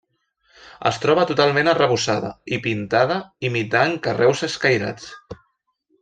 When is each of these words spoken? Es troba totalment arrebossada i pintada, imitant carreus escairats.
Es 0.89 0.95
troba 1.03 1.25
totalment 1.31 1.69
arrebossada 1.73 2.31
i 2.57 2.61
pintada, 2.65 3.17
imitant 3.51 3.93
carreus 4.07 4.41
escairats. 4.53 5.11